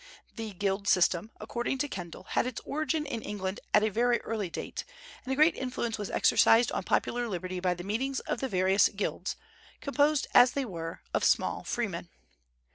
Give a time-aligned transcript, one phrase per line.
[0.35, 4.49] The guild system, according to Kendall, had its origin in England at a very early
[4.49, 4.83] date,
[5.23, 8.89] and a great influence was exercised on popular liberty by the meetings of the various
[8.89, 9.35] guilds,
[9.79, 12.09] composed, as they were, of small freemen.